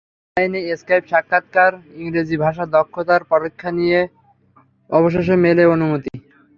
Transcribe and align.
অনলাইনে 0.37 0.59
স্কাইপ 0.75 1.03
সাক্ষাৎকার, 1.11 1.71
ইংরেজি 1.95 2.35
ভাষায় 2.43 2.69
দক্ষতার 2.75 3.21
পরীক্ষা 3.31 3.69
দিয়ে 3.77 3.99
অবশেষে 4.89 5.35
মেলে 5.45 5.63
অনুমতি। 5.75 6.13